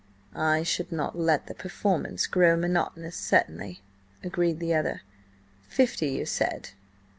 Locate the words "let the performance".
1.15-2.25